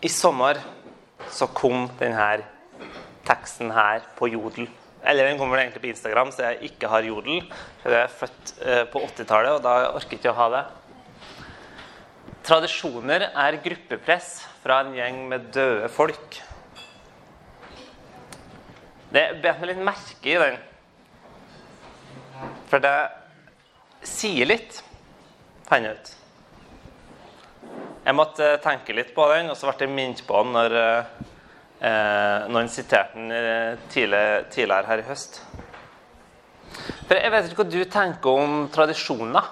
[0.00, 0.56] I sommer
[1.28, 2.40] så kom denne
[3.28, 4.68] teksten her på Jodel.
[5.04, 7.42] Eller den kommer egentlig på Instagram, så jeg ikke har Jodel.
[7.84, 10.62] Jeg er født eh, på 80-tallet, og da orker jeg ikke å ha det.
[12.48, 14.30] Tradisjoner er gruppepress
[14.62, 16.40] fra en gjeng med døde folk.
[19.12, 20.56] Det bet meg litt merke i den.
[22.72, 22.96] For det
[24.06, 24.80] sier litt,
[25.68, 26.16] fant jeg ut.
[28.00, 32.46] Jeg måtte tenke litt på den, og så ble jeg minnet på den når eh,
[32.48, 34.24] noen siterte den eh, tidlig,
[34.54, 35.42] tidligere her i høst.
[37.04, 39.50] For Jeg vet ikke hva du tenker om tradisjoner.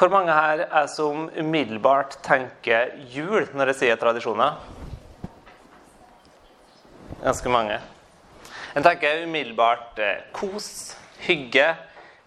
[0.00, 4.56] Hvor mange her er som umiddelbart tenker jul når jeg sier tradisjoner?
[7.20, 7.76] Ganske mange.
[8.72, 10.94] En tenker umiddelbart eh, kos,
[11.26, 11.74] hygge,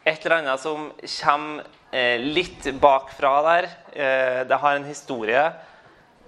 [0.05, 3.73] et eller annet som kommer eh, litt bakfra der.
[3.93, 5.43] Eh, det har en historie.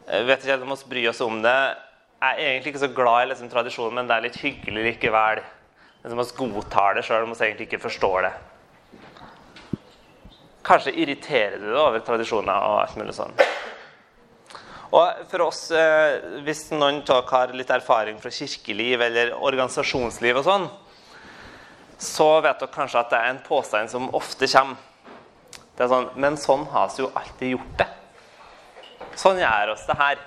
[0.06, 1.58] Jeg vet ikke om vi bryr oss om det.
[2.22, 5.42] Jeg er egentlig ikke så glad i liksom, tradisjonen, men det er litt hyggelig likevel.
[6.06, 8.34] Vi godtar det sjøl om vi egentlig ikke forstår det.
[10.66, 13.34] Kanskje irriterer du deg over tradisjoner og alt mulig sånn.
[14.96, 20.38] Og for oss, eh, Hvis noen av dere har litt erfaring fra kirkeliv eller organisasjonsliv,
[20.38, 20.70] og sånn,
[21.98, 24.78] så vet dere kanskje at det er en påstand som ofte kommer.
[25.76, 27.90] Det er sånn Men sånn har vi jo alltid gjort det.
[29.20, 30.22] Sånn gjør oss det her.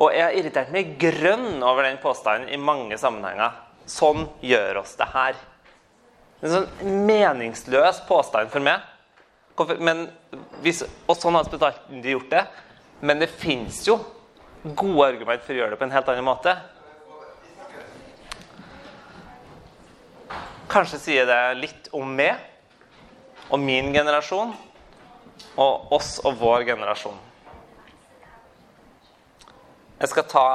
[0.00, 3.58] Og jeg har irritert meg grønn over den påstanden i mange sammenhenger.
[3.90, 5.38] Sånn gjør oss det her.
[6.40, 8.80] Er en sånn meningsløs påstand for meg.
[9.78, 10.06] Men
[10.64, 11.50] hvis, og sånn har
[11.90, 12.44] vi gjort det.
[13.04, 13.98] Men det fins jo
[14.62, 16.54] gode argument for å gjøre det på en helt annen måte.
[20.70, 22.49] Kanskje sier det litt om meg
[23.50, 24.54] og min generasjon
[25.58, 27.18] og oss og vår generasjon.
[30.00, 30.46] Jeg skal ta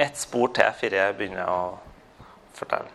[0.00, 1.58] ett spor til før jeg begynner å
[2.56, 2.90] fortelle.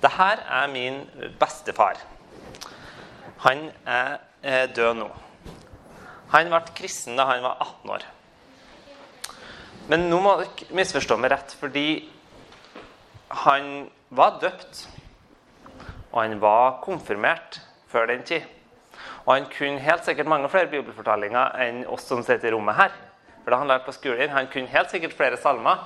[0.00, 1.02] Det her er min
[1.40, 1.98] bestefar.
[3.44, 5.08] Han er død nå.
[6.30, 8.06] Han ble kristen da han var 18 år.
[9.90, 11.88] Men nå må dere misforstå meg rett, fordi
[13.42, 14.84] han var døpt.
[16.12, 17.60] Og han var konfirmert
[17.90, 18.42] før den tid.
[19.24, 22.94] Og han kunne helt sikkert mange flere bibelfortellinger enn oss som sitter i rommet her.
[23.44, 25.76] For da han lærte på skolen, Han kunne helt sikkert flere salmer.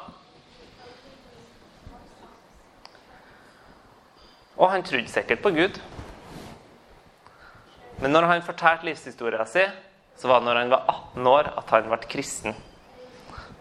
[4.57, 5.81] Og han trodde sikkert på Gud.
[7.99, 9.71] Men når han fortalte livshistorien sin,
[10.17, 12.55] så var det når han var 18 år, at han ble kristen.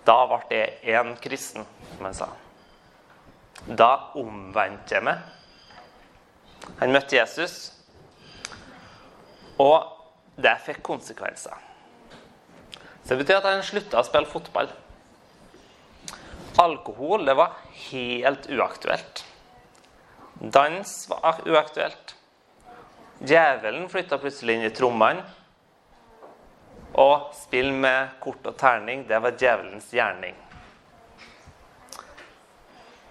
[0.06, 2.28] Da ble jeg én kristen, som han sa.
[3.68, 5.22] Da omvendte jeg meg.
[6.79, 7.72] Han møtte Jesus,
[9.62, 9.90] og
[10.40, 11.57] det fikk konsekvenser.
[13.03, 14.72] Så det betyr at han slutta å spille fotball.
[16.63, 17.57] Alkohol det var
[17.90, 19.24] helt uaktuelt.
[20.40, 22.16] Dans var uaktuelt.
[23.24, 25.24] Djevelen flytta plutselig inn i trommene.
[27.00, 30.35] Og spill med kort og terning, det var djevelens gjerning.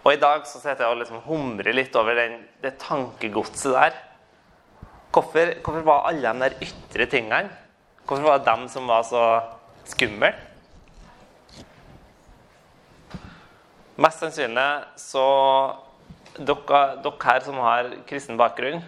[0.02, 3.98] Og i dag så sitter jeg og liksom humrer litt over den, det tankegodset der.
[5.12, 7.50] Hvorfor, hvorfor, var alle de der ytre tingene
[8.08, 9.22] Hvorfor var det dem som var så
[9.86, 10.32] skumle?
[14.02, 14.64] Mest sannsynlig
[14.98, 15.26] så
[16.34, 18.82] dere, dere her som har kristen bakgrunn,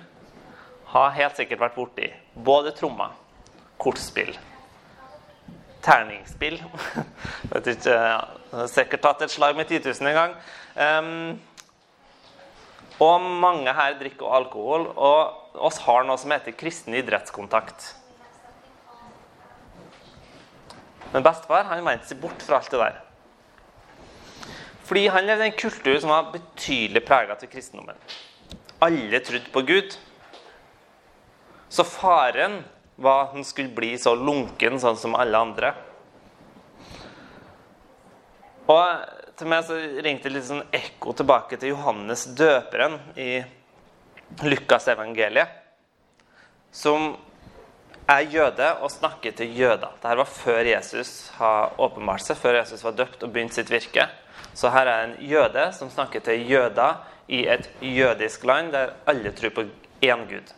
[0.90, 3.14] har helt sikkert vært borti både trommer,
[3.78, 4.32] kortspill,
[5.84, 6.58] terningsspill
[7.52, 7.96] Vet ikke,
[8.54, 10.38] har sikkert tatt et slag med 10 000 en gang.
[10.74, 11.40] Um,
[13.02, 17.88] og mange her drikker alkohol, og oss har noe som heter kristen idrettskontakt.
[21.14, 23.00] Men bestefar han vendte seg bort fra alt det der.
[24.84, 27.98] Fordi han levde i en kultur som var betydelig prega av kristendommen.
[28.84, 29.94] Alle trodde på Gud.
[31.72, 32.60] Så faren
[32.96, 35.72] var han skulle bli så lunken sånn som alle andre.
[38.70, 43.42] Og til meg så ringte litt sånn ekko tilbake til Johannes døperen i
[44.44, 45.60] Lukasevangeliet,
[46.74, 47.12] som
[48.10, 49.94] er jøde og snakker til jøder.
[50.00, 54.06] Dette var før Jesus har åpenbart seg, før Jesus var døpt og begynt sitt virke.
[54.54, 57.00] Så her er en jøde som snakker til jøder
[57.32, 59.66] i et jødisk land der alle tror på
[60.04, 60.52] én Gud.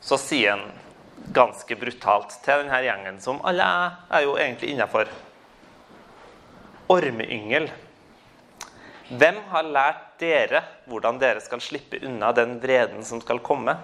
[0.00, 0.64] Så sier han
[1.36, 3.68] ganske brutalt til denne gjengen, som alle
[4.08, 5.10] er jo egentlig innafor.
[6.90, 7.68] Ormeyngel.
[9.10, 13.76] Hvem har lært dere hvordan dere skal slippe unna den vreden som skal komme?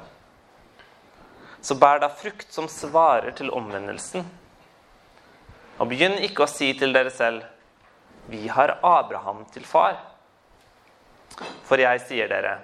[1.66, 4.22] så bær da frukt som svarer til omvendelsen.
[5.82, 7.42] Og begynn ikke å si til dere selv,
[8.30, 9.98] vi har Abraham til far.
[11.66, 12.58] For jeg sier dere,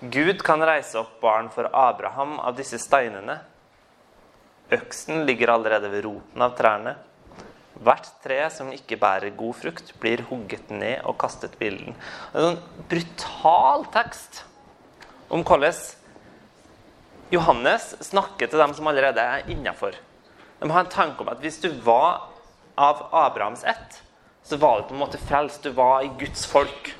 [0.00, 3.38] Gud kan reise opp barn for Abraham av disse steinene.
[4.74, 6.96] Øksen ligger allerede ved roten av trærne.
[7.78, 11.94] Hvert tre som ikke bærer god frukt, blir hugget ned og kastet på ilden.
[12.34, 14.42] En sånn brutal tekst
[15.30, 15.78] om hvordan
[17.30, 19.94] Johannes snakker til dem som allerede er innafor.
[20.58, 22.32] De har en tanke om at hvis du var
[22.78, 24.02] av Abrahams ett,
[24.42, 25.62] så var du på en måte frelst.
[25.62, 26.94] Du var i Guds folk.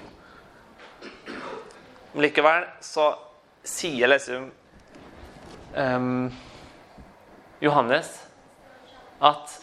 [2.12, 3.10] Men likevel så
[3.66, 4.50] sier liksom
[5.74, 6.28] um,
[7.60, 8.10] Johannes
[9.18, 9.58] at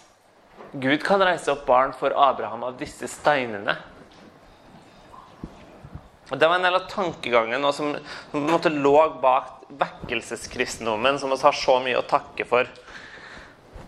[0.76, 3.78] Gud kan reise opp barn for Abraham av disse steinene.
[6.32, 7.94] Og Det var en del av tankegangen som,
[8.32, 12.70] som lå bak vekkelseskristendommen, som vi har så mye å takke for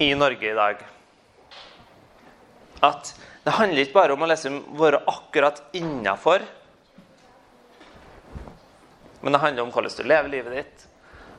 [0.01, 0.83] i Norge i dag.
[2.85, 3.13] At
[3.43, 6.45] det handler ikke bare om å liksom være akkurat innafor,
[9.27, 10.83] men det handler om hvordan du lever livet ditt.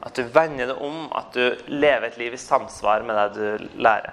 [0.04, 3.70] At du vender det om, at du lever et liv i samsvar med det du
[3.80, 4.12] lærer.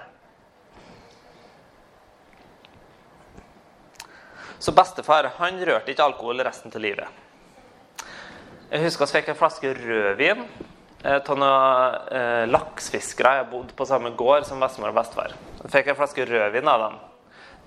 [4.56, 7.20] Så bestefar han rørte ikke alkohol resten av livet.
[8.70, 13.92] Jeg husker vi fikk en flaske rødvin eh, av noen eh, laksfiskere Jeg bodde på
[13.92, 15.36] samme gård som bestemor og bestefar.
[15.60, 17.02] Jeg fikk en flaske rødvin av dem.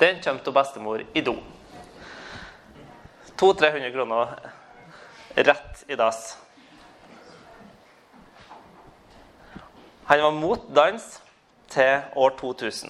[0.01, 1.37] Den kom til bestemor i do.
[3.37, 4.57] 200-300 kroner
[5.35, 6.37] rett i dass.
[10.09, 11.03] Han var mot dans
[11.69, 12.89] til år 2000.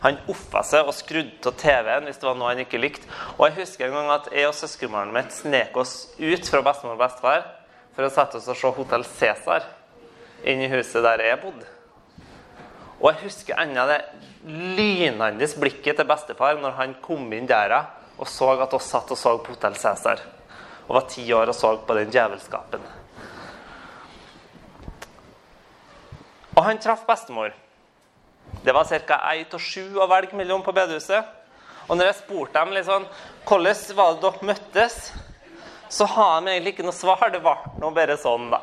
[0.00, 3.08] Han offa seg og skrudde av TV-en hvis det var noe han ikke likte.
[3.36, 6.96] Og jeg husker en gang at jeg og søskenbarnet mitt snek oss ut fra bestemor
[6.96, 7.44] og bestefar
[7.94, 9.68] for å sette oss og se Hotell Cæsar
[10.48, 11.68] inn i huset der jeg bodde.
[13.00, 14.00] Og jeg husker ennå det
[14.48, 17.84] lynende blikket til bestefar når han kom inn døra
[18.20, 20.24] og så at oss satt og så på Hotell Cæsar.
[20.90, 22.82] Og var ti år og så på den djevelskapen.
[26.56, 27.52] Og han traff bestemor.
[28.64, 29.20] Det var ca.
[29.34, 31.28] ett av sju å velge mellom på bedehuset.
[31.86, 33.06] Og når jeg spurte dem liksom,
[33.46, 34.96] hvordan var det dere møttes,
[35.88, 37.22] så har de egentlig ikke noe svar.
[37.30, 38.60] Det ble noe bare sånn, da.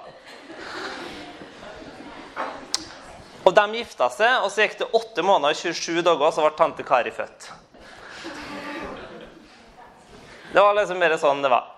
[3.47, 6.43] Og de gifta seg, og så gikk det åtte måneder og 27 dager, og så
[6.43, 7.49] ble tante Kari født.
[10.51, 11.76] Det var liksom bare sånn det var.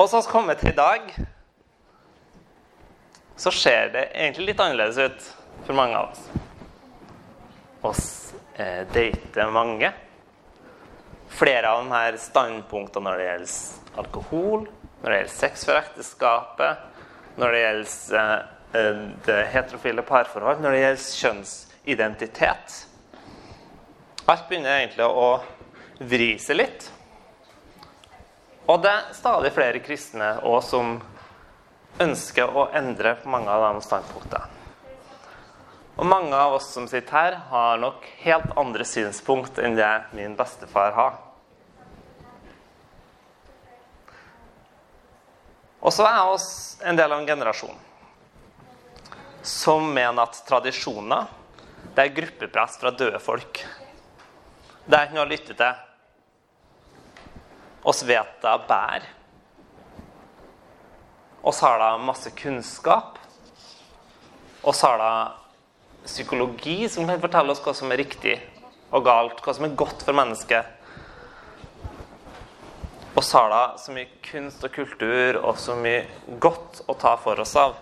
[0.00, 1.08] Og har vi kommet til i dag.
[3.36, 5.26] Så ser det egentlig litt annerledes ut
[5.66, 6.22] for mange av oss.
[7.90, 8.06] Oss
[8.54, 9.90] eh, dater mange.
[11.28, 14.64] Flere av de her standpunktene når det gjelder alkohol,
[15.02, 16.86] når det gjelder sex før ekteskapet,
[17.36, 18.46] når det gjelder
[18.80, 22.78] eh, det heterofile parforhold, når det gjelder kjønnsidentitet
[24.30, 25.28] Alt begynner egentlig å
[26.08, 26.88] vri seg litt.
[28.70, 30.90] Og det er stadig flere kristne også som
[32.00, 34.58] ønsker å endre på mange av de standpunktene.
[36.00, 40.36] Og mange av oss som sitter her, har nok helt andre synspunkt enn det min
[40.38, 41.18] bestefar har.
[45.80, 47.76] Og så er oss en del av en generasjon
[49.42, 51.28] som mener at tradisjoner
[51.96, 53.62] det er gruppepress fra døde folk.
[54.84, 55.89] Det er ikke noe å lytte til.
[57.82, 59.06] Oss vet det bærer.
[61.42, 63.18] Oss har da masse kunnskap.
[64.62, 65.12] Oss har da
[66.04, 68.36] psykologi som kan fortelle oss hva som er riktig
[68.90, 70.76] og galt, hva som er godt for mennesket.
[73.16, 76.04] Og så har da så mye kunst og kultur og så mye
[76.40, 77.78] godt å ta for oss av.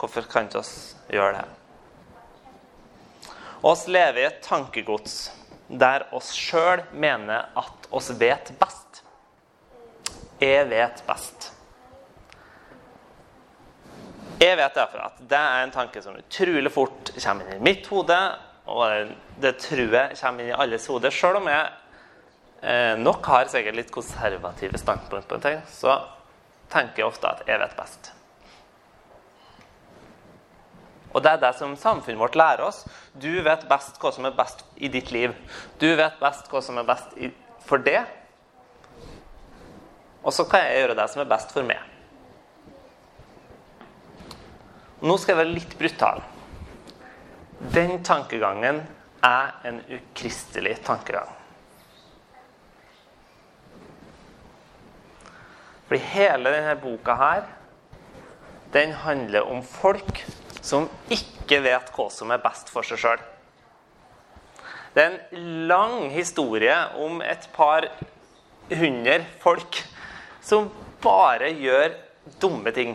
[0.00, 1.44] Hvorfor kan ikke oss gjøre det?
[3.62, 5.28] Og oss lever i et tankegods
[5.68, 8.83] der oss sjøl mener at oss vet best.
[10.40, 11.50] Jeg vet best.
[14.40, 17.86] Jeg vet derfor at det er en tanke som utrolig fort kommer inn i mitt
[17.88, 18.16] hode,
[18.66, 21.12] og det tror jeg kommer inn i alles hode.
[21.14, 21.70] Sjøl om jeg
[22.66, 26.00] eh, nok har sikkert litt konservative standpunkt på en ting, så
[26.72, 28.10] tenker jeg ofte at jeg vet best.
[31.14, 32.82] Og det er det som samfunnet vårt lærer oss.
[33.14, 35.30] Du vet best hva som er best i ditt liv.
[35.78, 37.14] Du vet best hva som er best
[37.64, 38.00] for det.
[40.24, 41.80] Og så kan jeg gjøre det som er best for meg.
[45.04, 46.22] Nå skal jeg være litt brutal.
[47.74, 48.80] Den tankegangen
[49.24, 51.28] er en ukristelig tankegang.
[55.84, 57.44] Fordi hele denne boka her
[58.72, 60.24] den handler om folk
[60.64, 63.20] som ikke vet hva som er best for seg sjøl.
[64.94, 67.86] Det er en lang historie om et par
[68.72, 69.84] hundre folk
[70.44, 70.68] som
[71.04, 71.96] bare gjør
[72.40, 72.94] dumme ting.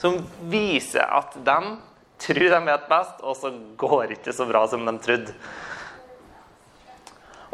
[0.00, 0.18] Som
[0.50, 1.58] viser at de
[2.24, 5.34] tror de vet best, og så går det ikke så bra som de trodde.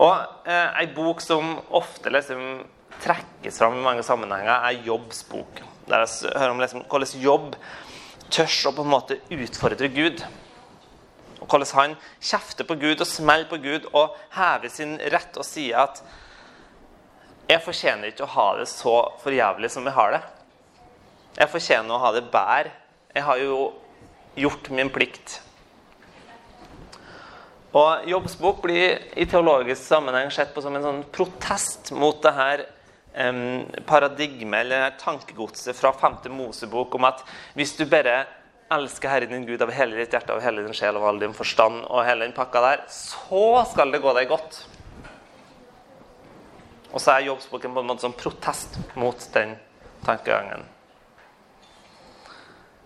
[0.01, 2.63] Og eh, Ei bok som ofte liksom
[3.01, 5.63] trekkes fram i mange sammenhenger, er Jobbs bok.
[5.89, 7.57] Der jeg hører om liksom, hvordan Jobb
[8.31, 10.23] tør å på en måte utfordre Gud.
[11.41, 15.47] Og Hvordan han kjefter på Gud og smeller på Gud og hever sin rett og
[15.49, 16.03] sier at
[17.51, 20.21] jeg fortjener ikke å ha det så for jævlig som jeg har det.
[21.41, 22.75] Jeg fortjener å ha det bedre.
[23.15, 23.61] Jeg har jo
[24.39, 25.41] gjort min plikt.
[27.75, 32.33] Og Jobbs bok blir i teologisk sammenheng sett på som en sånn protest mot det
[32.35, 32.65] her
[33.15, 36.23] um, paradigmet eller tankegodset fra 5.
[36.35, 37.23] Mosebok om at
[37.59, 38.25] hvis du bare
[38.71, 41.35] elsker Herren din Gud av hele ditt hjerte, av hele din sjel, av all din
[41.35, 44.63] forstand og hele den pakka der, så skal det gå deg godt.
[46.91, 49.55] Og så er jobbsboken på en måte som protest mot den
[50.05, 50.65] tankegangen.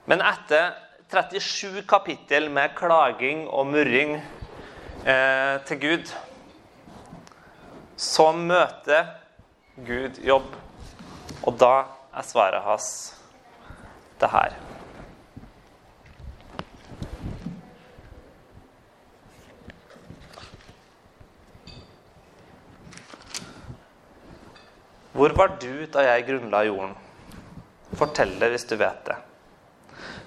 [0.04, 0.74] Men etter
[1.08, 6.12] 37 kapittel med klaging og murring eh, til Gud,
[7.96, 9.14] så møter
[9.86, 10.52] Gud jobb.
[11.44, 11.74] Og da
[12.14, 12.88] er svaret hans
[14.20, 14.73] det her.
[25.14, 26.94] Hvor var du da jeg grunnla jorden?
[27.94, 29.14] Fortell det hvis du vet det.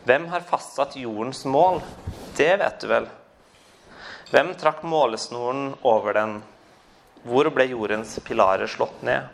[0.08, 1.82] Hvem har fastsatt jordens mål?
[2.38, 3.08] Det vet du vel.
[4.32, 6.38] Hvem trakk målesnoren over den?
[7.28, 9.28] Hvor ble jordens pilarer slått ned?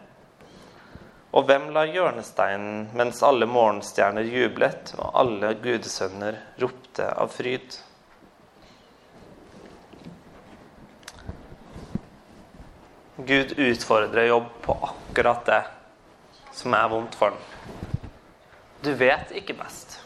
[1.38, 7.78] Og hvem la hjørnesteinen mens alle morgenstjerner jublet og alle gudesønner ropte av fryd?
[13.22, 15.03] Gud utfordrer jobb på akkurat
[15.46, 15.64] det
[16.52, 17.38] som er vondt for ham.
[18.82, 20.00] Du vet ikke best.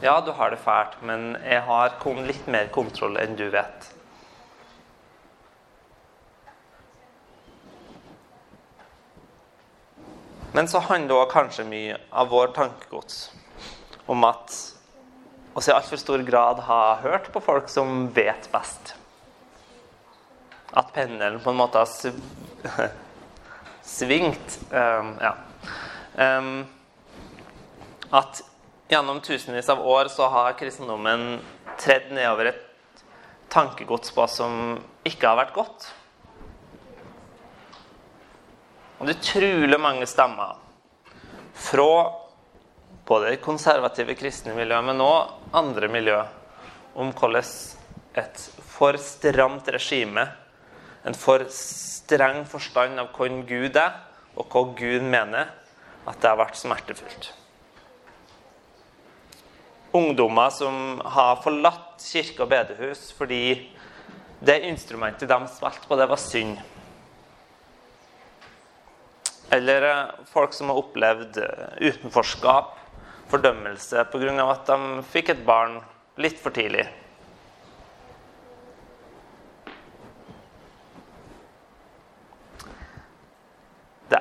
[0.00, 3.90] Ja, du har det fælt, men jeg har litt mer kontroll enn du vet.
[10.52, 13.30] Men så handler også kanskje mye av vår tankegods
[14.06, 14.56] om at
[15.54, 18.94] oss i altfor stor grad har hørt på folk som vet best
[20.72, 22.90] at pendelen på en måte har
[23.90, 24.58] svingt.
[24.70, 25.34] Um, ja.
[26.14, 26.66] Um,
[28.10, 28.42] at
[28.88, 31.40] gjennom tusenvis av år så har kristendommen
[31.80, 33.04] tredd nedover et
[33.50, 35.90] tankegods på som ikke har vært godt.
[38.98, 40.58] Og det er utrolig mange stemmer
[41.60, 41.92] fra
[43.08, 46.18] både det konservative kristne miljøet, men òg andre miljø,
[46.94, 47.46] om hvordan
[48.20, 50.26] et for stramt regime
[51.04, 53.96] en for streng forstand av hvem Gud er,
[54.36, 55.52] og hva Gud mener,
[56.08, 57.30] at det har vært smertefullt.
[59.96, 63.42] Ungdommer som har forlatt kirke og bedehus fordi
[64.40, 66.60] det instrumentet de spilte på, det var synd.
[69.50, 72.76] Eller eh, folk som har opplevd eh, utenforskap,
[73.30, 74.46] fordømmelse pga.
[74.46, 75.80] at de fikk et barn
[76.22, 76.86] litt for tidlig.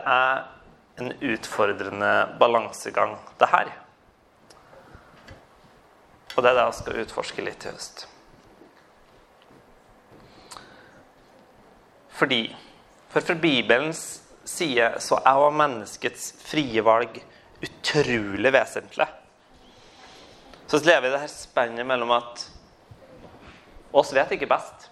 [0.09, 0.47] Er
[0.99, 3.71] en utfordrende balansegang, det her.
[6.35, 8.07] Og det er det jeg skal utforske litt i høst.
[12.19, 12.41] Fordi
[13.09, 17.15] For fra Bibelens side så er jo menneskets frie valg
[17.65, 19.07] utrolig vesentlig.
[20.69, 22.43] Så lever vi i det her spennet mellom at
[23.97, 24.85] oss vet ikke best.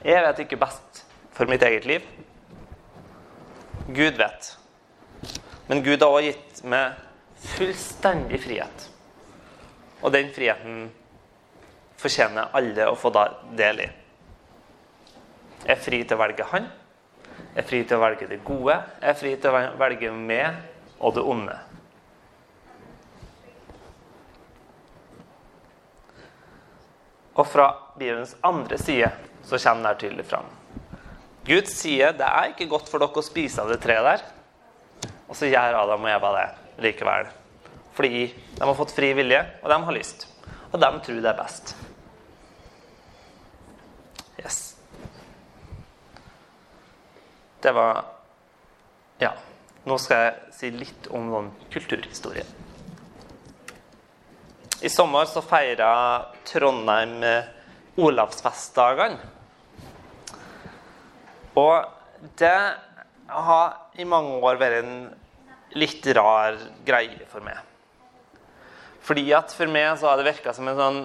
[0.00, 1.02] Jeg vet ikke best
[1.36, 2.06] for mitt eget liv.
[3.88, 4.58] Gud vet.
[5.66, 6.98] Men Gud har også gitt meg
[7.56, 8.88] fullstendig frihet.
[10.02, 10.90] Og den friheten
[11.98, 13.10] fortjener alle å få
[13.56, 13.88] del i.
[15.64, 16.68] Jeg er fri til å velge Han.
[17.38, 18.76] Jeg er fri til å velge det gode.
[19.00, 20.60] Jeg er fri til å velge meg
[20.98, 21.56] og det onde.
[27.38, 29.10] Og fra Bibelens andre side
[29.46, 30.46] så kommer det tydelig fram.
[31.48, 34.24] Gud sier det er ikke godt for dere å spise av det treet der.
[35.28, 36.48] Og så gjør Adam og Eva det
[36.84, 37.28] likevel.
[37.96, 40.26] Fordi de har fått fri vilje, og de har lyst.
[40.68, 41.74] Og de tror det er best.
[44.38, 44.58] Yes.
[47.62, 48.04] Det var
[49.18, 49.32] Ja.
[49.88, 52.44] Nå skal jeg si litt om noen kulturhistorie.
[54.84, 55.88] I sommer så feira
[56.46, 57.24] Trondheim
[57.96, 59.37] Olavsfestdagene.
[61.58, 62.58] Og det
[63.28, 64.94] har i mange år vært en
[65.78, 67.58] litt rar greie for meg.
[69.04, 71.00] Fordi at for meg så har det virka som en sånn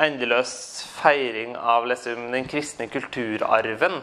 [0.00, 0.52] endeløs
[1.00, 4.00] feiring av liksom, den kristne kulturarven.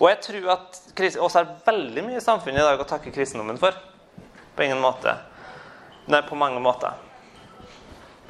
[0.00, 0.78] Og jeg tror at
[1.20, 3.76] oss har veldig mye i samfunnet i dag å takke kristendommen for.
[4.56, 5.14] På ingen måte.
[6.10, 6.96] Nei, på mange måter.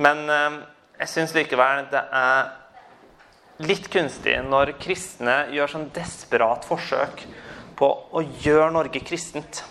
[0.01, 0.59] Men eh,
[1.03, 2.51] jeg syns likevel det er
[3.61, 7.25] litt kunstig når kristne gjør sånn desperat forsøk
[7.77, 9.63] på å gjøre Norge kristent.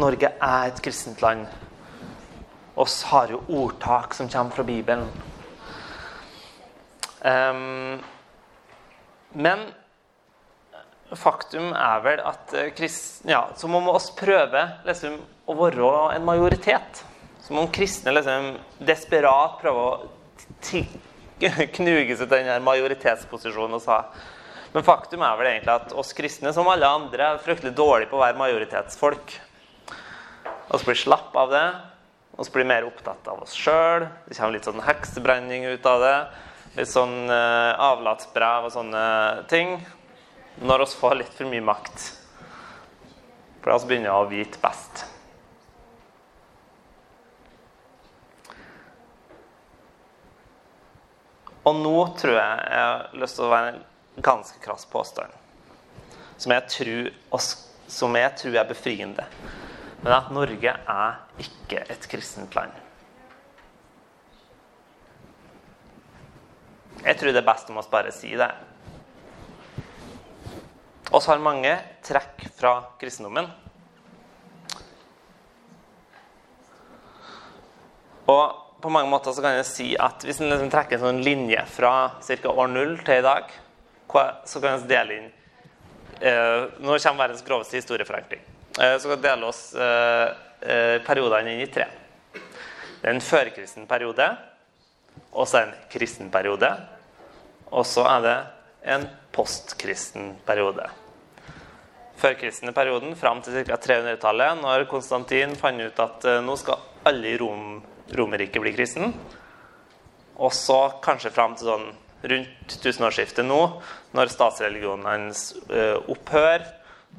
[0.00, 1.50] Norge er et kristent land.
[2.80, 5.04] Oss har jo ordtak som kommer fra Bibelen.
[7.20, 7.98] Um,
[9.36, 9.66] men
[11.18, 15.18] faktum er vel at eh, kristne ja, må vi oss prøve liksom,
[15.50, 17.04] å være en majoritet.
[17.42, 18.52] Som om kristne liksom,
[18.86, 20.10] desperat prøver å
[21.78, 24.10] knuge seg til den majoritetsposisjonen vi har.
[24.70, 28.18] Men faktum er vel egentlig at oss kristne, som alle andre, er fryktelig dårlige på
[28.18, 29.32] å være majoritetsfolk.
[30.70, 31.66] Vi blir slapp av det.
[32.38, 34.06] Vi blir mer opptatt av oss sjøl.
[34.28, 36.16] Det kommer litt sånn heksebrenning ut av det.
[36.78, 39.04] Litt sånn uh, avlatsbrev og sånne
[39.50, 39.80] ting.
[40.62, 42.06] Når vi får litt for mye makt.
[43.64, 45.02] For vi begynner å vite best.
[51.68, 53.82] Og nå tror jeg jeg har lyst til å være en
[54.24, 55.32] ganske krass påstand.
[56.40, 57.10] Som jeg tror,
[57.90, 59.26] som jeg tror er befriende.
[60.00, 62.72] Men at Norge er ikke et kristent land.
[67.00, 68.50] Jeg tror det er best om oss bare sier det.
[71.10, 71.72] Vi har mange
[72.06, 73.48] trekk fra kristendommen.
[78.30, 81.24] Og på mange måter så kan jeg si at hvis en liksom trekker en sånn
[81.24, 82.52] linje fra ca.
[82.52, 83.50] år null til i dag,
[84.10, 85.28] så kan vi dele inn
[86.18, 88.42] eh, Nå kommer verdens groveste historieforenkling.
[88.80, 90.28] Eh, så kan vi dele oss eh,
[90.60, 91.86] eh, periodene inn i tre.
[92.32, 94.26] Det er en førkristen periode,
[95.30, 96.72] og så en kristen periode.
[97.70, 98.38] Og så er det
[98.96, 100.88] en postkristen periode.
[102.20, 103.78] Førkristne perioden fram til ca.
[103.80, 107.78] 300-tallet, når Konstantin fant ut at eh, nå skal alle i Rom
[108.16, 109.14] Romerriket blir kristen.
[110.40, 111.88] Og så kanskje fram til sånn
[112.30, 113.60] rundt tusenårsskiftet nå,
[114.16, 116.66] når statsreligionen hans uh, opphør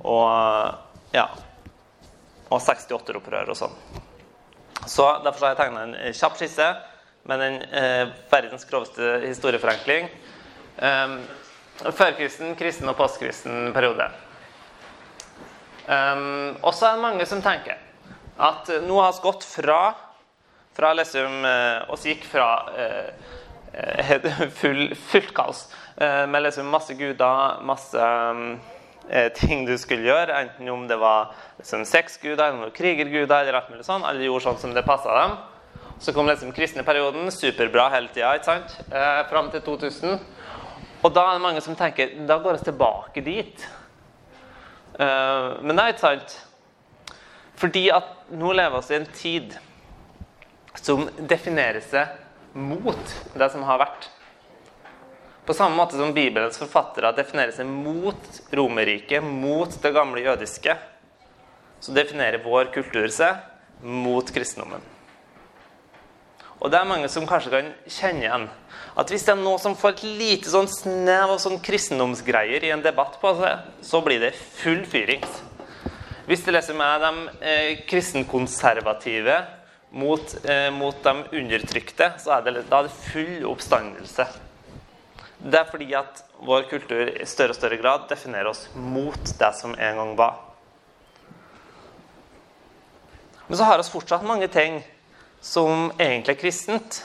[0.06, 1.26] og ja,
[2.52, 3.76] og 68-opprør og sånn.
[4.90, 6.68] Så Derfor har jeg tegna en kjapp skisse
[7.30, 10.08] med den eh, verdens groveste historieforenkling.
[10.82, 11.20] Um,
[11.82, 14.08] Førkristen, kristen og postkristen periode.
[15.86, 17.78] Um, og så er det mange som tenker
[18.42, 19.80] at nå har vi gått fra
[20.76, 23.10] fra liksom eh, oss gikk fra eh,
[23.74, 24.28] eh,
[24.62, 25.68] full, fullt kaos
[26.02, 28.06] med liksom masse guder, masse
[29.38, 33.86] ting du skulle gjøre, enten om det var liksom sexguder, eller krigerguder eller alt mulig
[33.86, 34.06] sånn.
[34.08, 35.36] Alle gjorde sånn som det passa dem.
[36.02, 38.78] Så kom liksom kristne perioden, superbra hele tida, ikke sant?
[38.90, 40.16] Eh, fram til 2000.
[41.04, 43.68] Og da er det mange som tenker da går vi tilbake dit.
[44.98, 46.40] Eh, men det er ikke sant.
[47.62, 49.60] Fordi at nå lever vi i en tid
[50.80, 54.08] som definerer seg mot det som har vært.
[55.46, 60.78] På samme måte som Bibelens forfattere definerer seg mot Romerriket, mot det gamle jødiske,
[61.82, 63.42] så definerer vår kultur seg
[63.82, 64.84] mot kristendommen.
[66.62, 68.44] Og det er mange som kanskje kan kjenne igjen
[69.02, 72.74] at hvis det er noe som får et lite sånn snev av sånn kristendomsgreier i
[72.76, 75.40] en debatt på seg, så blir det full fyrings.
[76.28, 79.40] Hvis det liksom er de eh, kristenkonservative
[79.92, 84.28] mot, eh, mot de undertrykte, så er det, da er det full oppstandelse.
[85.42, 89.52] Det er fordi at vår kultur i større og større grad definerer oss mot det
[89.58, 90.40] som en gang var.
[93.48, 94.80] Men så har vi fortsatt mange ting
[95.42, 97.02] som egentlig er kristent.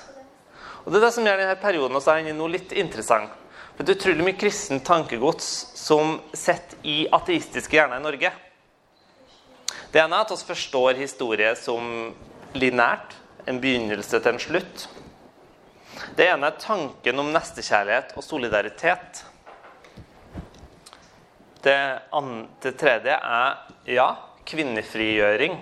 [0.85, 3.33] Og Det er det som gjør denne perioden også er noe litt interessant.
[3.77, 8.31] For Det er utrolig mye kristent tankegods som sitter i ateistiske hjerner i Norge.
[9.91, 12.15] Det ene er at vi forstår historie som
[12.55, 14.87] linært, en begynnelse til en slutt.
[16.17, 19.23] Det ene er tanken om nestekjærlighet og solidaritet.
[21.65, 21.77] Det,
[22.63, 23.57] det tredje er
[23.91, 24.09] ja,
[24.47, 25.57] kvinnefrigjøring.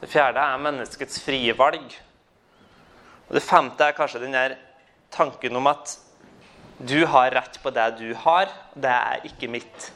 [0.00, 1.92] Det fjerde er menneskets frie valg.
[3.28, 4.56] Og Det femte er kanskje den der
[5.12, 5.98] tanken om at
[6.80, 9.92] du har rett på det du har, det er ikke mitt.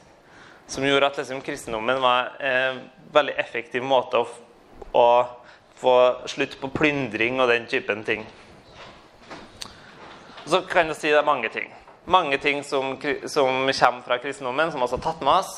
[0.66, 2.78] som gjorde at liksom, kristendommen var en
[3.12, 4.28] veldig effektiv måte å,
[4.94, 5.26] å
[5.80, 5.94] få
[6.30, 8.24] slutt på plyndring og den typen ting.
[10.46, 11.70] Så kan jeg si det er mange ting.
[12.04, 15.54] Mange ting som, som kommer fra kristendommen, som også har tatt med oss.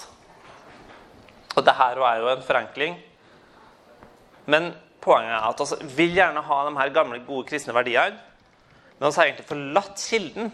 [1.57, 2.99] Og det her er jo en forenkling.
[4.46, 4.70] Men
[5.03, 8.20] poenget er at vi vil gjerne ha de her gamle, gode kristne verdiene.
[8.99, 10.53] Men vi har egentlig forlatt kilden.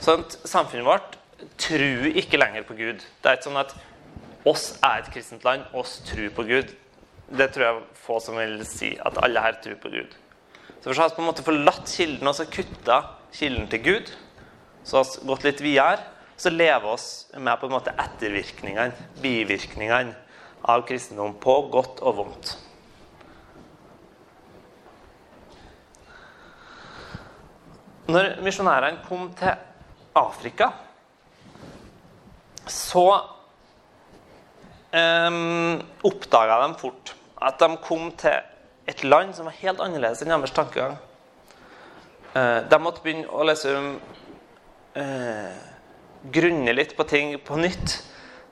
[0.00, 1.18] Sånn at samfunnet vårt
[1.60, 3.02] tror ikke lenger på Gud.
[3.02, 3.74] Det er ikke sånn at
[4.48, 6.72] oss er et kristent land, oss tror på Gud.
[7.28, 10.16] Det tror jeg få som vil si at alle her tror på Gud.
[10.80, 12.98] Så vi har på en måte forlatt kilden og så kutta
[13.32, 14.10] kilden til Gud.
[14.84, 16.10] Så har vi gått litt videre.
[16.36, 17.08] Så lever oss
[17.38, 20.16] med på en måte ettervirkningene, bivirkningene
[20.66, 22.54] av kristendom på godt og vondt.
[28.10, 29.54] Når misjonærene kom til
[30.18, 30.68] Afrika,
[32.68, 33.06] så
[34.94, 38.40] um, oppdaga de fort at de kom til
[38.88, 40.96] et land som var helt annerledes enn deres tankegang.
[42.34, 43.92] Eh, de måtte begynne å liksom
[44.98, 45.60] eh,
[46.34, 47.98] grunne litt på ting på nytt.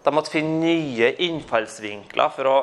[0.02, 2.56] De måtte finne nye innfallsvinkler for å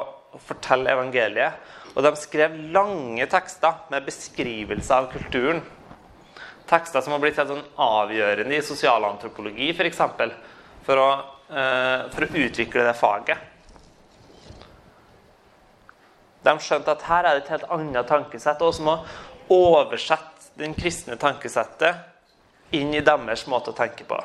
[0.46, 1.76] fortelle evangeliet.
[1.96, 5.62] Og de skrev lange tekster med beskrivelse av kulturen.
[6.70, 10.04] Tekster som har blitt helt sånn avgjørende i sosialantropologi, f.eks.
[10.06, 10.36] For,
[10.86, 11.10] for, å,
[11.50, 13.49] eh, for å utvikle det faget.
[16.50, 18.98] De skjønte at her er det et helt annet tankesett, og som å
[19.54, 24.18] oversette den kristne tankesettet inn i deres måte å tenke på.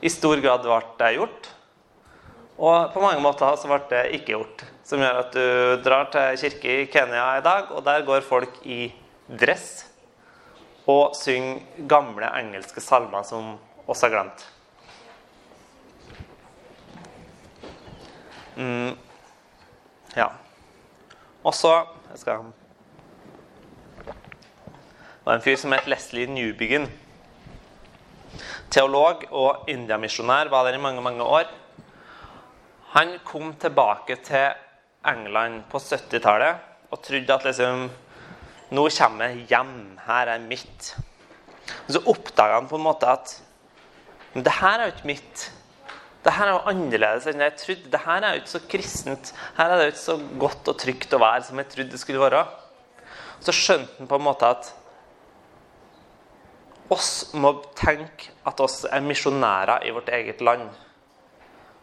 [0.00, 1.50] I stor grad ble det gjort,
[2.58, 4.64] og på mange måter så ble det ikke gjort.
[4.88, 8.62] Som gjør at du drar til kirke i Kenya i dag, og der går folk
[8.64, 8.88] i
[9.28, 9.84] dress
[10.88, 14.46] og synger gamle engelske salmer som oss har glemt.
[18.56, 18.96] Mm.
[20.16, 20.32] Ja.
[21.44, 21.74] Og så
[22.10, 22.48] jeg skal,
[24.04, 24.14] Det
[25.24, 26.86] var en fyr som het Leslie Newbiggen.
[28.72, 31.44] Teolog og indiamisjonær var der i mange, mange år.
[32.94, 34.56] Han kom tilbake til
[35.06, 36.56] England på 70-tallet
[36.90, 37.90] og trodde at liksom
[38.70, 39.98] Nå kommer jeg hjem.
[40.04, 40.96] Her er mitt.
[41.86, 43.42] Og så oppdaga han på en måte at
[44.34, 45.52] Men det her er jo ikke mitt.
[46.24, 47.90] Det her er jo annerledes enn jeg trodde.
[47.92, 49.30] Det her er jo ikke så kristent.
[49.58, 52.02] Her er det jo ikke så godt og trygt å være som jeg trodde det
[52.02, 52.42] skulle være.
[53.44, 54.72] Så skjønte han på en måte at
[56.92, 60.66] oss må tenke at oss er misjonærer i vårt eget land.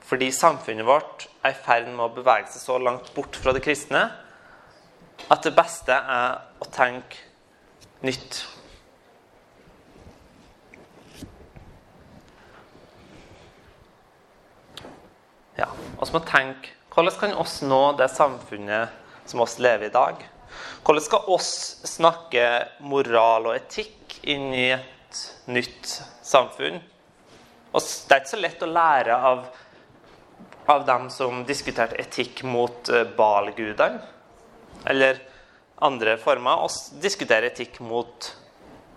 [0.06, 3.64] Fordi samfunnet vårt er i ferd med å bevege seg så langt bort fra det
[3.66, 4.04] kristne
[5.32, 7.24] at det beste er å tenke
[8.06, 8.44] nytt.
[15.56, 20.22] Ja, oss må tenke hvordan kan oss nå det samfunnet som oss lever i dag?
[20.88, 21.52] Hvordan skal oss
[21.84, 22.46] snakke
[22.88, 25.92] moral og etikk inn i et nytt
[26.24, 26.80] samfunn?
[27.76, 29.44] Og det er ikke så lett å lære av,
[30.72, 34.00] av dem som diskuterte etikk mot uh, balgudene.
[34.88, 35.20] Eller
[35.84, 36.64] andre former.
[36.94, 38.32] Vi diskuterer etikk mot,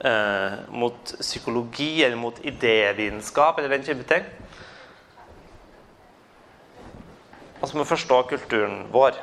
[0.04, 4.26] eh, mot psykologi eller mot idévitenskap eller den type ting.
[7.58, 9.16] Og så må forstå kulturen vår,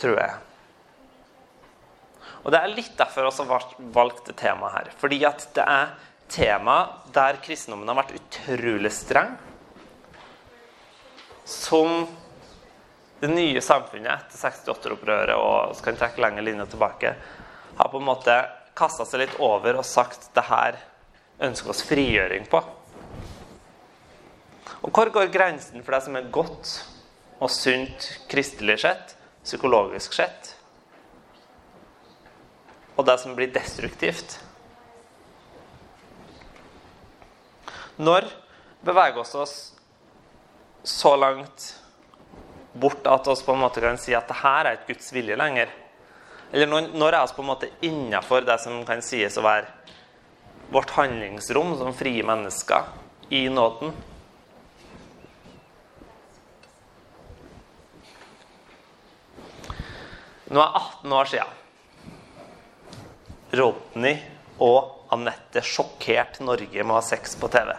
[0.00, 0.38] tror jeg.
[2.40, 4.90] Og Det er litt derfor vi har valgt det temaet her.
[4.96, 5.92] Fordi at det er
[6.30, 6.78] tema
[7.12, 9.34] der kristendommen har vært utrolig streng.
[11.44, 12.06] Som
[13.20, 17.12] det nye samfunnet etter 68-opprøret og skal trekke lenger linja tilbake,
[17.76, 18.36] har på en måte
[18.76, 20.78] kasta seg litt over og sagt det her
[21.44, 22.62] ønsker oss frigjøring på.
[24.80, 26.78] Og hvor går grensen for det som er godt
[27.40, 30.54] og sunt kristelig sett, psykologisk sett.
[32.96, 34.36] Og det som blir destruktivt.
[38.00, 38.28] Når
[38.84, 39.56] beveger vi oss
[40.84, 41.66] så langt
[42.72, 45.36] bort at vi på en måte kan si at det her er et Guds vilje
[45.36, 45.72] lenger?
[46.52, 49.68] Eller når, når er vi på en måte innafor det som kan sies å være
[50.70, 52.92] vårt handlingsrom som frie mennesker
[53.32, 53.94] i nåden?
[60.50, 61.58] Nå er 18 år siden.
[63.60, 64.16] Rodney
[64.62, 67.70] og Anette sjokkerte Norge med å ha sex på TV.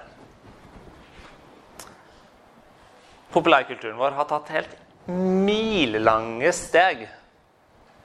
[3.32, 4.78] Populærkulturen vår har tatt helt
[5.12, 7.06] milelange steg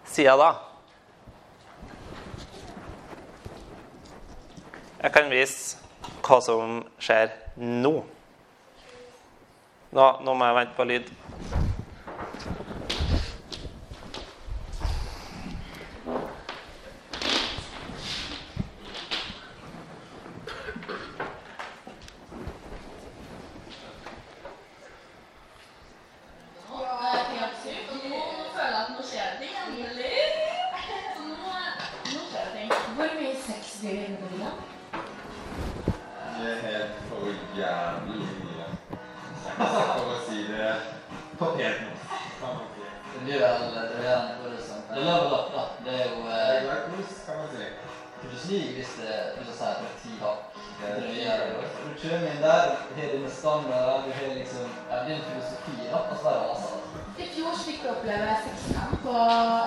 [0.07, 0.51] siden da.
[5.03, 5.79] Jeg kan vise
[6.27, 7.31] hva som skjer
[7.63, 7.95] nå.
[9.95, 11.15] Nå, nå må jeg vente på lyd.
[44.97, 45.63] Det up, da.
[45.85, 47.67] Det er jo Det eh, er kos, kan man si.
[48.25, 50.57] ikke slik hvis det hvis jeg sier ti hakk.
[50.79, 51.49] Det er drøyere.
[51.85, 56.17] Du kommer inn der, har dine standarder, du har liksom ja, din filosofi, da, og
[56.23, 56.73] så er det altså.
[57.19, 59.15] I fjor fikk du oppleve sexkamp på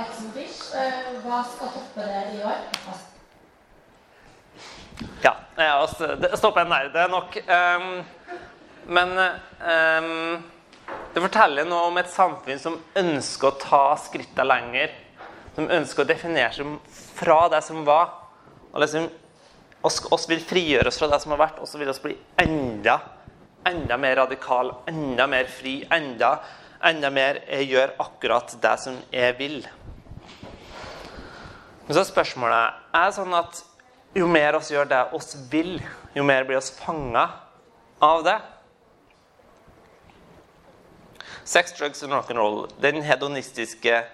[0.01, 0.59] Ex Fish.
[0.81, 2.59] Eh, Hva skal toppe det i år?
[5.23, 6.89] Ja, ja altså, det- stopp en der.
[6.93, 7.37] Det er nok.
[7.57, 8.05] Um,
[8.85, 10.43] men um,
[11.13, 14.93] det forteller noe om et samfunn som ønsker å ta skrittene lenger.
[15.59, 18.13] Som ønsker å definere seg fra det som var.
[18.71, 19.09] Og liksom,
[19.83, 22.13] oss, oss vil frigjøre oss fra det som har vært, og så vil oss bli
[22.39, 22.93] enda,
[23.67, 26.37] enda mer radikal, enda mer fri, enda,
[26.87, 29.57] enda mer jeg gjør akkurat det som jeg vil.
[31.81, 33.59] Men så er spørsmålet er sånn at
[34.15, 35.73] jo mer oss gjør det oss vil,
[36.15, 37.25] jo mer blir oss fanga
[37.99, 38.37] av det.
[41.43, 44.05] Sex, drugs and rock'n'roll, den hedonistiske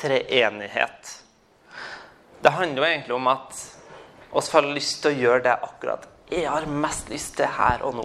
[0.00, 1.16] treenighet.
[2.40, 3.66] Det handler jo egentlig om at
[4.32, 7.96] oss får lyst til å gjøre det akkurat jeg har mest lyst til her og
[7.98, 8.04] nå.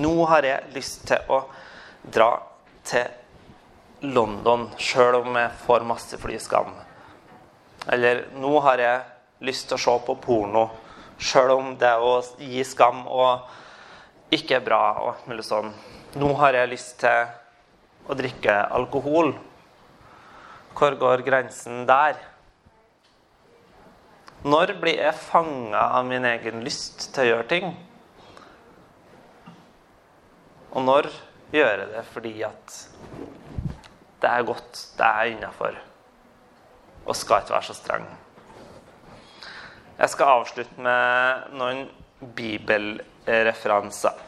[0.00, 1.42] Nå har jeg lyst til å
[2.08, 2.30] dra
[2.88, 6.70] til London, sjøl om jeg får masse flyskam.
[7.92, 10.64] Eller nå har jeg lyst til å se på porno,
[11.20, 14.82] sjøl om det å gi skam og ikke er bra.
[15.02, 15.72] og alt sånn.
[16.16, 19.34] Nå har jeg lyst til å drikke alkohol.
[20.76, 22.18] Hvor går grensen der?
[24.44, 27.72] Når blir jeg fanga av min egen lyst til å gjøre ting?
[30.70, 31.08] Og når
[31.54, 32.78] gjør jeg det fordi at
[34.22, 35.76] det er godt, det er innafor,
[37.06, 38.06] og skal ikke være så streng?
[39.98, 41.84] Jeg skal avslutte med noen
[42.38, 44.27] bibelreferanser.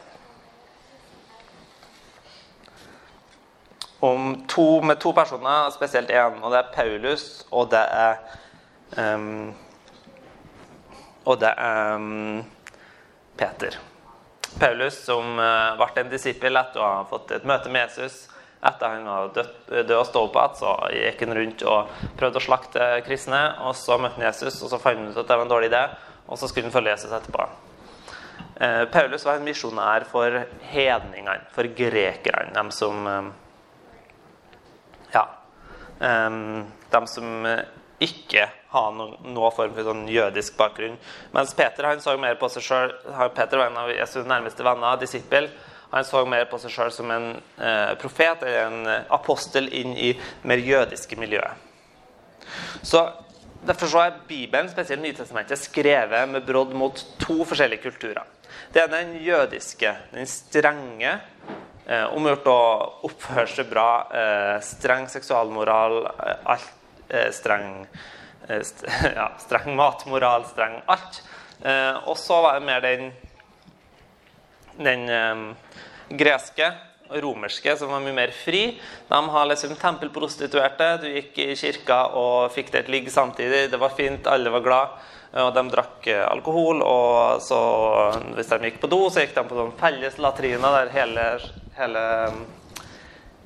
[4.01, 6.39] Om to, med to personer, spesielt én.
[6.41, 8.17] Og det er Paulus, og det er
[8.97, 9.53] um,
[11.25, 12.41] Og det er um,
[13.37, 13.77] Peter.
[14.59, 18.25] Paulus, som uh, ble en disippel etter å ha fått et møte med Jesus
[18.61, 22.37] etter han var død, død og stå opp igjen, så gikk han rundt og prøvde
[22.37, 23.41] å slakte kristne.
[23.65, 25.71] og Så møtte han Jesus, og så fant han ut at det var en dårlig
[25.71, 25.81] idé,
[26.27, 27.47] og så skulle han følge Jesus etterpå.
[28.61, 33.31] Eh, Paulus var en misjonær for hedningene, for grekerne, dem som eh,
[35.13, 35.27] Ja.
[35.99, 37.45] Um, de som
[38.01, 40.97] ikke har noen, noen form for sånn jødisk bakgrunn.
[41.35, 42.93] Mens Peter han så mer på seg sjøl
[43.35, 45.51] Peter var en av Jesu nærmeste venner, disippel.
[45.91, 50.13] Han så mer på seg sjøl som en eh, profet eller en apostel inn i
[50.47, 51.67] mer jødiske miljøet.
[52.81, 53.05] Så
[53.61, 58.25] Derfor så er Bibelen, spesielt Nytestamentet, skrevet med brodd mot to forskjellige kulturer.
[58.73, 61.19] Det er den jødiske, den strenge,
[61.85, 62.59] eh, omgjort å
[63.07, 66.71] oppføre seg bra, eh, streng seksualmoral, eh, alt,
[67.09, 67.87] eh, streng,
[68.47, 68.87] eh, st
[69.19, 71.23] ja, streng matmoral, streng alt.
[71.61, 73.11] Eh, og så var det mer den
[74.81, 75.03] den
[76.09, 76.65] greske
[77.11, 78.79] og romerske, som var mye mer fri.
[79.09, 80.87] De har liksom tempelprostituerte.
[81.03, 83.65] Du gikk i kirka og fikk deg et ligg samtidig.
[83.71, 84.95] Det var fint, alle var glad.
[85.31, 86.81] Og de drakk eh, alkohol.
[86.83, 87.59] Og så,
[88.35, 91.27] hvis de gikk på do, så gikk de på sånn felles latriner der hele,
[91.77, 92.03] hele,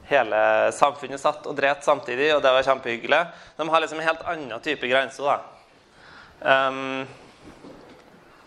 [0.10, 0.42] hele
[0.74, 3.22] samfunnet satt og dret samtidig, og det var kjempehyggelig.
[3.60, 5.30] De har liksom en helt annen type grenser.
[5.30, 5.38] da.
[6.42, 7.06] Um,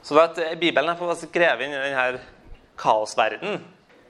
[0.02, 2.22] så at Bibelen er skrevet inn i denne
[2.78, 3.60] kaosverdenen.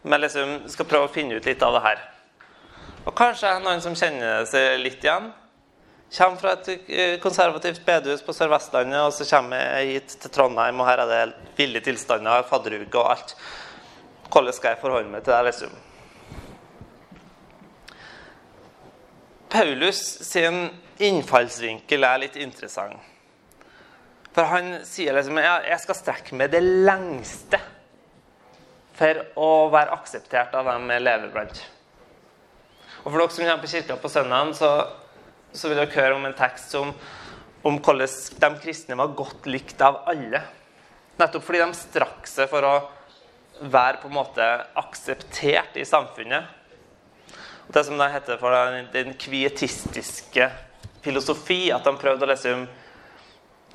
[0.09, 2.03] Men liksom skal prøve å finne ut litt av det her.
[3.05, 5.31] Og kanskje noen som kjenner seg litt igjen.
[6.09, 10.81] Kommer fra et eh, konservativt bedehus på Sør-Vestlandet, og så kommer jeg hit til Trondheim,
[10.81, 13.35] og her er det ville tilstander, fadderuke og alt.
[14.33, 15.44] Hvordan skal jeg forholde meg til det?
[15.51, 15.77] liksom?
[19.53, 20.68] Paulus sin
[21.01, 22.97] innfallsvinkel er litt interessant.
[24.37, 27.61] For han sier liksom ja, jeg skal strekke meg det lengste
[28.99, 31.61] for å være akseptert av dem jeg lever blant.
[33.05, 34.71] Og For dere som kommer på kirka på søndagen, så,
[35.53, 36.93] så vil dere høre om en tekst som,
[37.67, 38.09] om hvordan
[38.43, 40.43] de kristne var godt likt av alle.
[41.19, 42.77] Nettopp fordi de strakk seg for å
[43.59, 44.45] være på en måte
[44.79, 46.55] akseptert i samfunnet.
[47.69, 50.47] Det som da heter for den, den kvietistiske
[51.05, 52.69] filosofi, at de prøvde å lese om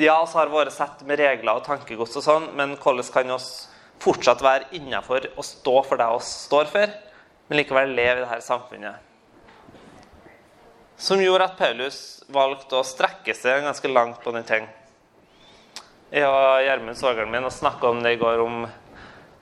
[0.02, 3.50] Ja, så har våre sett med regler og tankegods og sånn, men hvordan kan oss
[4.02, 6.96] fortsatt være innafor og stå for det vi står for,
[7.48, 9.13] men likevel leve i dette samfunnet?
[10.98, 11.98] Som gjorde at Paulus
[12.32, 14.68] valgte å strekke seg ganske langt på den ting.
[16.14, 18.68] Jeg og Gjermund svogeren min og snakka om det i går, om,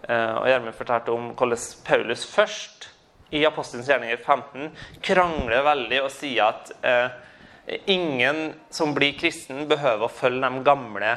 [0.07, 2.87] eh, og Gjermund fortalte om hvordan Paulus først
[3.31, 4.71] i Apostelens gjerninger 15
[5.03, 7.11] krangler veldig og sier at eh,
[7.91, 11.13] ingen som blir kristen, behøver å følge de gamle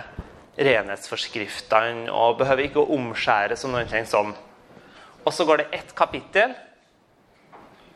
[0.55, 4.35] renhetsforskriftene og behøver ikke å omskjære som noen ting sånn.
[5.25, 6.55] Og så går det ett kapittel,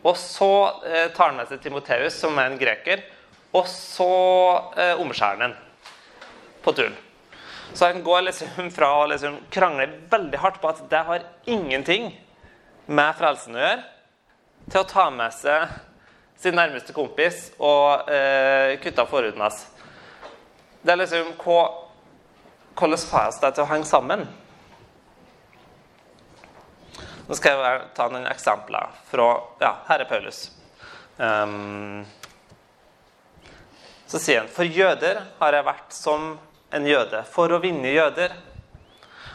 [0.08, 0.50] og så
[0.88, 3.04] eh, tar han med seg Timoteus, som er en greker,
[3.56, 4.12] og så
[4.78, 5.56] eh, omskjærer han
[6.64, 6.96] på turen.
[7.74, 12.10] Så han går liksom fra å liksom krangle veldig hardt på at det har ingenting
[12.88, 13.84] med frelsen å gjøre,
[14.68, 15.76] til å ta med seg
[16.38, 19.64] sin nærmeste kompis og eh, av forhuden hans.
[20.82, 21.62] Det er liksom hva,
[22.78, 24.20] Hvordan får jeg det til å henge sammen?
[27.28, 29.26] Nå skal jeg ta noen eksempler fra
[29.60, 30.46] Ja, her er Paulus.
[31.18, 32.06] Um,
[34.08, 36.30] så sier han For jøder har jeg vært som
[36.72, 38.32] en jøde, for å vinne jøder.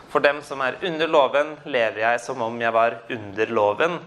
[0.10, 4.00] For dem som er under loven, lever jeg som om jeg var under loven.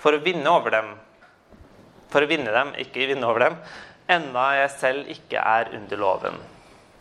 [0.00, 0.92] For å vinne over dem.
[2.12, 3.56] For å vinne dem, ikke vinne over dem,
[4.12, 6.38] enda jeg selv ikke er under loven.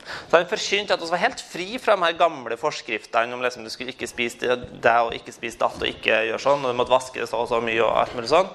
[0.06, 3.66] Så han forkynte at vi var helt fri fra de her gamle forskriftene om liksom
[3.66, 6.78] du skulle ikke spise det og ikke spise datt og ikke gjøre sånn, og du
[6.78, 8.52] måtte vaske det så og så mye og alt mulig sånn.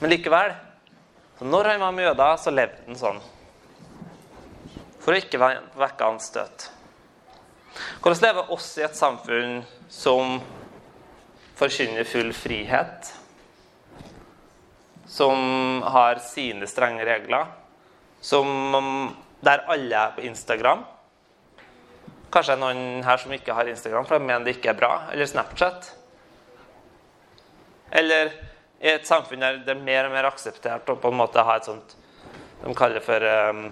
[0.00, 0.52] Men likevel,
[1.38, 3.22] så når han var med jøder, så levde han sånn.
[5.00, 5.40] For å ikke
[5.80, 6.66] vekke anstøt.
[8.00, 10.36] Hvordan lever oss i et samfunn som
[11.56, 13.14] forkynner full frihet?
[15.08, 17.48] Som har sine strenge regler?
[18.20, 20.84] Som der alle er på Instagram.
[22.30, 24.78] Kanskje det er noen her som ikke har Instagram, for de mener det ikke er
[24.78, 24.92] bra.
[25.12, 25.90] Eller Snapchat.
[27.90, 28.30] Eller
[28.80, 31.56] i et samfunn der det er mer og mer akseptert å på en måte ha
[31.58, 31.96] et sånt
[32.60, 33.62] de kaller for um,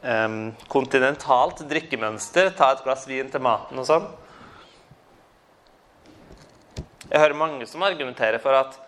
[0.00, 0.38] um,
[0.72, 2.48] kontinentalt drikkemønster.
[2.56, 4.06] Ta et glass vin til maten og sånn.
[7.06, 8.80] Jeg hører mange som argumenterer for at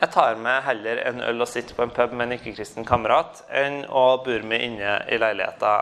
[0.00, 3.44] jeg tar med heller en øl og sitter på en pub med en ikke-kristen kamerat
[3.52, 5.74] enn å bure meg inne i leiligheta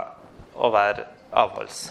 [0.61, 1.07] og være
[1.41, 1.85] avholds.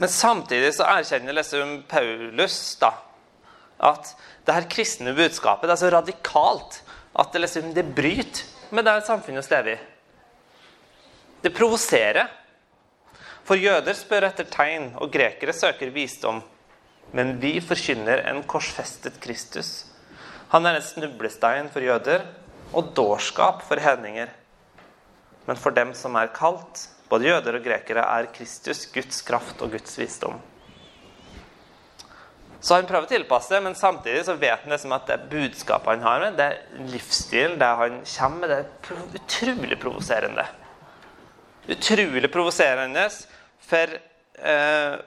[0.00, 2.94] Men samtidig så erkjenner liksom Paulus da,
[3.84, 4.14] at
[4.46, 6.80] det her kristne budskapet det er så radikalt
[7.12, 9.80] at det, liksom, det bryter med det samfunnet vi lever i.
[11.40, 12.28] Det provoserer.
[13.44, 16.38] For jøder spør etter tegn, og grekere søker visdom.
[17.16, 19.86] Men vi forkynner en korsfestet Kristus.
[20.52, 22.26] Han er en snublestein for jøder
[22.74, 24.30] og dårskap for hedninger.
[25.46, 29.74] Men for dem som er kalt, både jøder og grekere, er Kristus Guds kraft og
[29.74, 30.38] Guds visdom.
[32.60, 35.94] Så han prøver å tilpasse det, men samtidig så vet han liksom at det budskapet
[35.94, 40.44] han har med, det er livsstilen det han kommer med, det er utrolig provoserende.
[41.70, 43.06] Utrolig provoserende
[43.64, 43.96] for,
[44.44, 44.98] eh,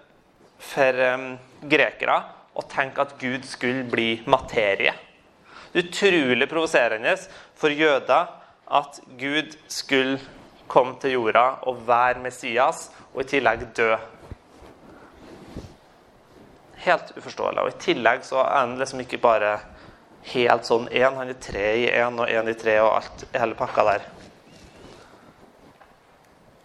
[0.64, 1.26] for eh,
[1.70, 2.20] grekere
[2.54, 4.94] å tenke at Gud skulle bli materie.
[5.74, 7.16] Utrolig provoserende
[7.58, 8.30] for jøder
[8.74, 10.20] at Gud skulle
[10.70, 13.92] komme til jorda og være Messias, og i tillegg dø.
[16.84, 17.64] Helt uforståelig.
[17.64, 19.58] Og i tillegg så er han liksom ikke bare
[20.34, 23.58] helt sånn én, han er tre i én og én i tre og alt, hele
[23.60, 24.10] pakka der.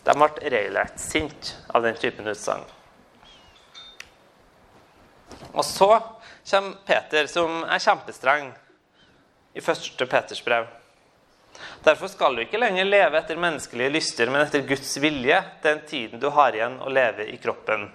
[0.06, 2.64] De ble regelrett sinte av den typen utsagn.
[5.53, 5.90] Og så
[6.51, 8.51] kommer Peter, som er kjempestreng
[9.55, 10.68] i første Peters brev.
[11.85, 16.23] Derfor skal du ikke lenger leve etter menneskelige lyster, men etter Guds vilje den tiden
[16.23, 17.88] du har igjen å leve i kroppen.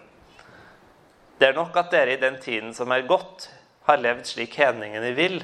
[1.39, 3.49] Det er nok at dere i den tiden som er gått,
[3.87, 5.41] har levd slik hedningene vil,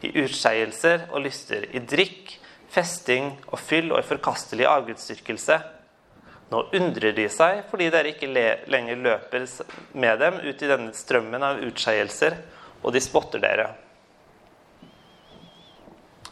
[0.00, 2.36] i utskeielser og lyster, i drikk,
[2.70, 5.58] festing og fyll og i forkastelig avgudsdyrkelse
[6.50, 8.30] nå undrer de seg fordi dere ikke
[8.70, 9.46] lenger løper
[9.92, 12.36] med dem ut i denne strømmen av utskeielser,
[12.82, 13.68] og de spotter dere.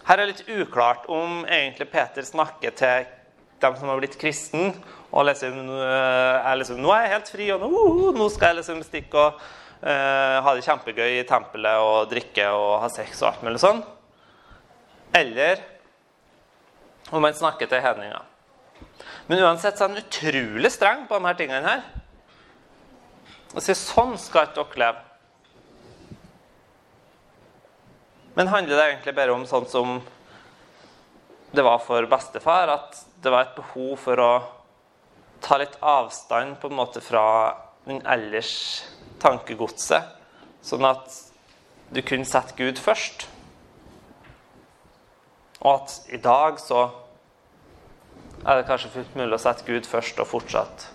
[0.08, 3.08] Her er litt uklart om egentlig Peter snakker til
[3.60, 4.72] dem som har blitt kristen,
[5.10, 7.82] og liksom, er liksom Nå er jeg helt fri, og nå,
[8.16, 9.42] nå skal jeg liksom stikke og
[9.82, 13.82] uh, ha det kjempegøy i tempelet og drikke og ha sex og alt mulig sånn.
[15.16, 15.62] Eller
[17.10, 18.27] om han snakker til hedninger.
[19.28, 21.82] Men uansett så er han utrolig streng på de tingene her.
[23.54, 25.04] Og sier sånn skal ikke dere leve.
[28.38, 29.96] Men handler det egentlig bare om sånn som
[31.50, 34.32] det var for bestefar, at det var et behov for å
[35.42, 37.24] ta litt avstand på en måte fra
[37.88, 38.52] den ellers
[39.22, 40.06] tankegodset,
[40.62, 41.16] sånn at
[41.90, 43.26] du kunne sette Gud først.
[45.58, 46.84] Og at i dag så
[48.46, 50.88] er det kanskje fullt mulig å sette Gud først og fortsatt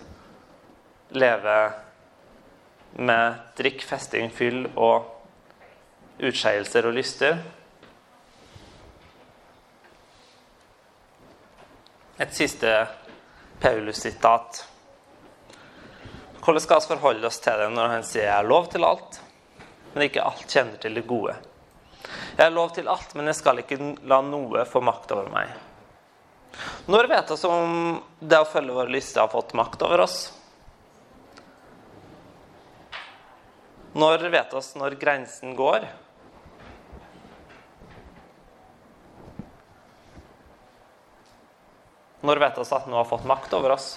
[1.14, 1.56] leve
[2.94, 5.10] med drikk, festing, fyll og
[6.22, 7.38] utskeielser og lyster.
[12.22, 12.70] Et siste
[13.62, 14.62] Paulus-sitat.
[16.44, 19.20] Hvordan skal vi forholde oss til det når han sier 'jeg har lov til alt',
[19.94, 21.36] men ikke alt kjenner til det gode'?
[22.36, 25.48] Jeg har lov til alt, men jeg skal ikke la noe få makt over meg.
[26.86, 30.18] Når vet vi om det å følge våre lyster har fått makt over oss?
[33.94, 35.86] Når vet vi når grensen går?
[42.24, 43.88] Når vet vi at noe har fått makt over oss?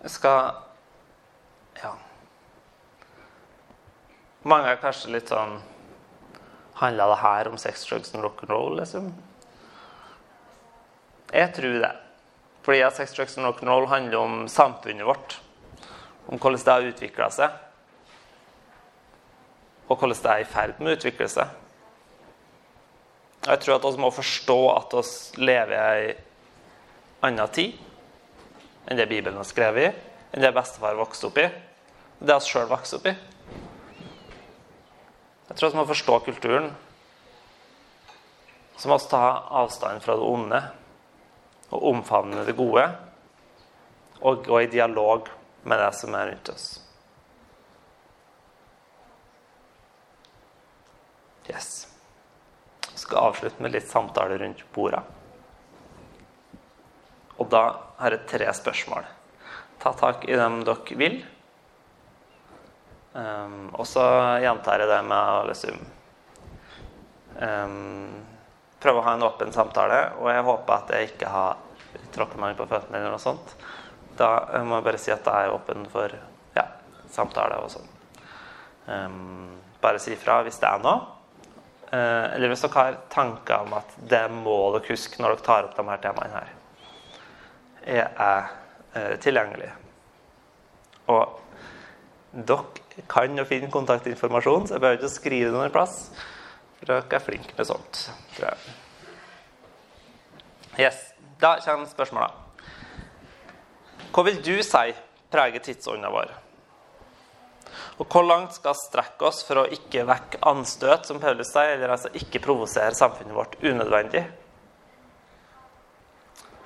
[0.00, 0.69] Jeg skal
[4.42, 5.58] Mange er kanskje litt sånn
[6.80, 9.10] Handla det her om sex, drugs og rock'n'roll, liksom?
[11.28, 11.90] Jeg tror det.
[12.64, 15.34] Fordi at sex, drugs og rock'n'roll handler om samfunnet vårt.
[16.24, 17.58] Om hvordan det har utvikla seg.
[19.90, 21.52] Og hvordan det er i ferd med å utvikle seg.
[23.44, 26.14] Jeg tror at vi må forstå at vi lever i ei
[27.28, 27.76] anna tid
[28.88, 31.44] enn det Bibelen har skrevet i, enn det bestefar vokste opp i,
[32.24, 33.14] det vi sjøl vokste opp i.
[35.50, 36.68] Jeg tror vi må forstå kulturen.
[38.78, 39.24] Så må vi ta
[39.60, 40.60] avstand fra det onde
[41.74, 42.84] og omfavne det gode.
[44.22, 45.26] Og gå i dialog
[45.66, 46.68] med det som er rundt oss.
[51.50, 51.72] Yes.
[52.86, 55.02] Jeg skal avslutte med litt samtale rundt bordet.
[57.42, 57.64] Og da
[57.98, 59.02] har jeg tre spørsmål.
[59.82, 61.20] Ta tak i dem dere vil.
[63.12, 64.04] Um, og så
[64.38, 65.78] gjentar jeg det med å liksom
[67.42, 68.20] um,
[68.80, 71.58] Prøve å ha en åpen samtale, og jeg håper at jeg ikke har
[72.14, 73.50] tråkket meg på føttene eller noe sånt.
[74.16, 74.30] Da
[74.64, 76.14] må jeg bare si at jeg er åpen for
[76.56, 76.64] ja,
[77.12, 77.90] samtale og sånn.
[78.86, 81.02] Um, bare si ifra hvis det er noe.
[81.90, 85.68] Uh, eller hvis dere har tanker om at det må dere huske når dere tar
[85.68, 86.56] opp de her temaene her.
[87.84, 88.50] Jeg er
[88.96, 89.70] uh, tilgjengelig.
[91.12, 91.49] Og
[92.32, 95.96] dere kan jo finne kontaktinformasjon, så jeg behøver ikke å skrive det noen plass.
[96.78, 98.04] For dere er flinke med sånt,
[98.36, 98.76] tror jeg.
[100.86, 101.00] Yes.
[101.40, 102.28] Da kommer spørsmåla.
[104.12, 104.92] Hva vil du si
[105.32, 106.32] preger tidsånda vår?
[108.00, 111.74] Og hvor langt skal vi strekke oss for å ikke vekke anstøt, som Paulus sier,
[111.76, 114.24] eller altså ikke provosere samfunnet vårt unødvendig?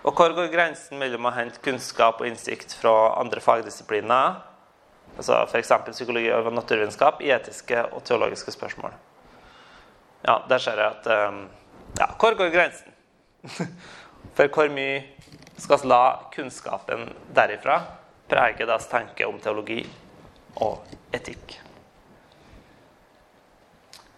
[0.05, 4.43] Og hvor går grensen mellom å hente kunnskap og innsikt fra andre fagdisipliner,
[5.17, 5.73] altså f.eks.
[5.91, 8.95] psykologi og naturvitenskap, i etiske og teologiske spørsmål?
[10.25, 11.45] Ja, der ser jeg at um,
[11.99, 12.93] Ja, hvor går grensen?
[14.35, 15.03] For hvor mye
[15.59, 16.03] skal vi la
[16.35, 17.77] kunnskapen derifra
[18.29, 19.85] prege deres tanke om teologi
[20.65, 20.83] og
[21.15, 21.59] etikk?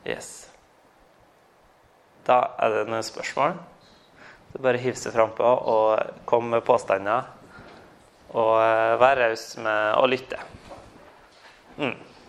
[0.06, 0.46] Yes.
[2.26, 3.58] Da er det noen spørsmål.
[4.52, 7.26] Så bare hiv seg frampå og kom med påstander.
[8.32, 8.54] Og
[9.02, 10.38] vær raus med å lytte.
[11.78, 12.15] Mm.